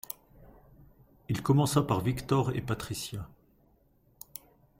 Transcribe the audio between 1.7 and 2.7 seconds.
par Victor et